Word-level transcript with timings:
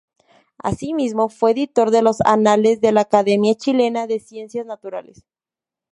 Asimismo, 0.57 1.29
fue 1.29 1.51
editor 1.51 1.91
de 1.91 2.01
los 2.01 2.21
Anales 2.21 2.81
de 2.81 2.91
la 2.91 3.01
Academia 3.01 3.53
Chilena 3.53 4.07
de 4.07 4.19
Ciencias 4.19 4.65
Naturales. 4.65 5.23